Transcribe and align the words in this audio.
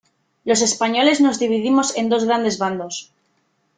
los 0.49 0.63
españoles 0.69 1.21
nos 1.23 1.37
dividimos 1.43 1.95
en 1.99 2.05
dos 2.11 2.23
grandes 2.27 2.57
bandos: 2.63 2.95